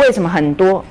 [0.00, 0.84] 为什么很多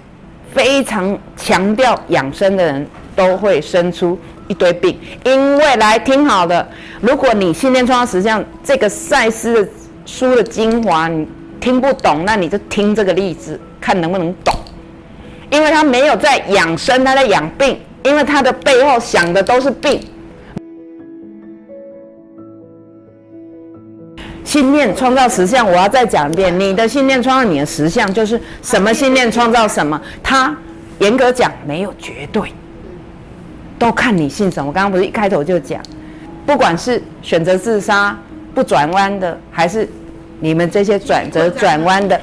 [0.53, 4.97] 非常强调养生的人都会生出一堆病？
[5.23, 6.67] 因为来听好了，
[7.01, 9.71] 如果你信念创造实相这个赛斯的
[10.05, 11.27] 书的精华你
[11.59, 14.53] 听不懂，那你就听这个例子，看能不能懂。
[15.49, 19.99] 因为他没有在养生，他在养病，因为他的背后想的都是病。
[24.49, 30.01] 信念创造实相，我要再讲一遍，你的信念创造你的实相，就是什么信念创造什么。
[30.23, 30.57] 它
[30.97, 32.51] 严格讲没有绝对，
[33.77, 34.67] 都看你信什么。
[34.67, 35.79] 我刚刚不是一开头就讲，
[36.47, 38.17] 不管是选择自杀
[38.55, 39.87] 不转弯的，还是
[40.39, 42.19] 你们这些转折转弯的，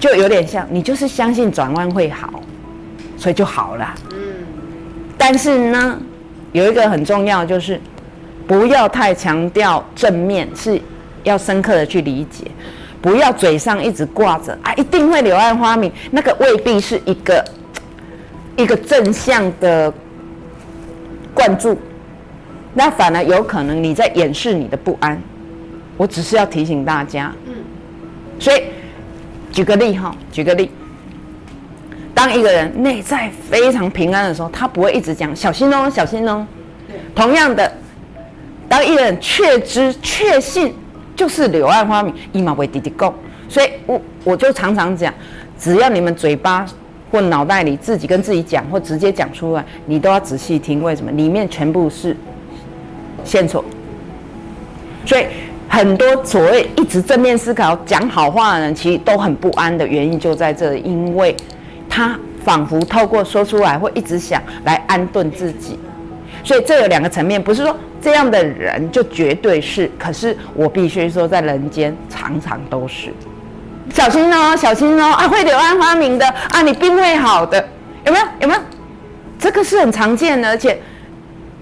[0.00, 2.42] 就有点像你就是相信转弯会好，
[3.18, 3.94] 所以就好了。
[4.12, 4.18] 嗯。
[5.18, 6.00] 但是呢，
[6.52, 7.78] 有一个很重要，就是
[8.46, 10.80] 不要太强调正面是。
[11.24, 12.44] 要深刻的去理解，
[13.00, 17.44] 不要嘴上一直挂着啊，一定会柳暗花明，那个未必是一个
[18.56, 19.92] 一个正向的
[21.32, 21.78] 灌注，
[22.74, 25.20] 那反而有可能你在掩饰你的不安。
[25.96, 27.54] 我只是要提醒大家，嗯，
[28.38, 28.62] 所以
[29.52, 30.70] 举个例哈，举个例，
[32.14, 36.46] 当一个人内在非常平安的时候，他不会一直讲小心哦，小心哦。
[37.14, 37.72] 同样的，
[38.68, 40.74] 当一个人确知、确信。
[41.18, 43.12] 就是柳暗花明，一马为滴滴够。
[43.48, 45.12] 所以我我就常常讲，
[45.58, 46.64] 只要你们嘴巴
[47.10, 50.80] 或脑袋里自己跟自己讲，或直接讲出来，你都要仔细听。
[50.80, 51.10] 为什么？
[51.10, 52.16] 里面全部是
[53.24, 53.64] 线索。
[55.04, 55.26] 所以
[55.68, 61.34] 很多所谓一直正面思考、讲好话的人，其实都很不安的原因就在这里，因为
[61.88, 65.76] 他仿佛透过说出来会一直想来安顿自己。
[66.44, 73.12] 所以这有两个层面，不是说这样的人就绝对是，可是我必须说，在人间常常都是，
[73.92, 77.68] 小心哦，小心哦，啊，会柳暗花明的啊，你病会好的，
[78.04, 78.24] 有没有？
[78.40, 78.60] 有没有？
[79.38, 80.78] 这个是很常见的，而且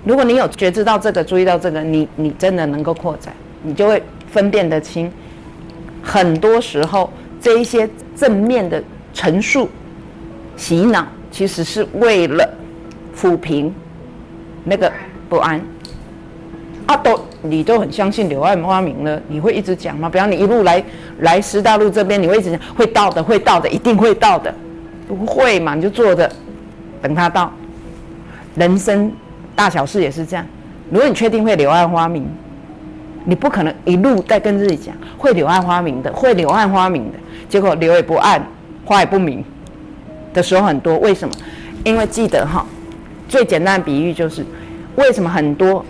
[0.04, 3.32] 如果你有觉知到这个，注意到这个，你你真的能够扩展，
[3.62, 5.10] 你就会分辨得清。
[6.02, 8.82] 很多时候，这一些正面的
[9.12, 9.68] 陈述、
[10.56, 12.48] 洗脑，其实是为了
[13.16, 13.74] 抚平。
[14.68, 14.90] 那个
[15.28, 15.60] 不安，
[16.86, 20.08] 啊，都你都很相信柳暗花明了，你会一直讲吗？
[20.08, 20.82] 比方你一路来
[21.20, 24.54] 来师大路这边，你会一直讲会到的，会到的，一定会到的，
[25.08, 25.74] 不会嘛？
[25.74, 26.30] 你就坐着
[27.02, 27.52] 等他到。
[28.54, 29.12] 人生
[29.54, 30.46] 大小事也是这样，
[30.90, 32.24] 如果你确定会柳暗花明，
[33.24, 37.18] 你不可能一路在跟自己讲会柳暗花明的，会柳暗花明的，
[37.48, 38.40] 结果柳也不暗，
[38.84, 39.44] 花也不明
[40.32, 40.96] 的时候很多。
[40.98, 41.34] 为什么？
[41.82, 42.64] 因为记得哈。
[43.28, 44.46] 最简单的比喻就是，
[44.94, 45.84] 为什么很多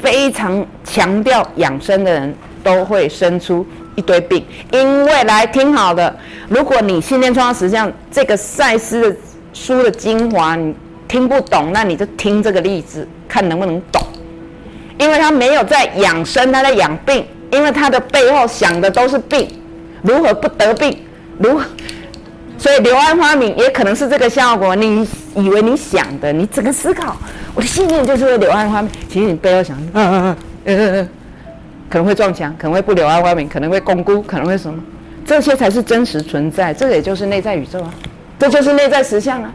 [0.00, 3.66] 非常强调养生的人都会生出
[3.96, 4.44] 一堆病？
[4.70, 6.14] 因为来听好了，
[6.48, 9.16] 如果你信念创造实相这个赛斯的
[9.52, 10.74] 书的精华你
[11.06, 14.02] 听不懂，那你就听这个例子，看能不能懂。
[14.98, 19.48] 因为他没有在养生，他在养病，因为他的背后想的都是病，
[20.02, 20.96] 如何不得病，
[21.38, 21.60] 如。
[22.58, 24.76] 所以柳暗花明也可能是这个效果。
[24.76, 25.04] 你
[25.34, 27.16] 以为你想的，你整个思考，
[27.54, 28.90] 我的信念就是会柳暗花明。
[29.08, 31.08] 其实你背后想，嗯嗯嗯嗯嗯，
[31.88, 34.82] 可能会撞墙，可能会不柳暗花明，可能会巩固，可能会什么？
[35.24, 36.72] 这些才是真实存在。
[36.74, 37.94] 这也就是内在宇宙啊，
[38.38, 39.52] 这就是内在实相啊。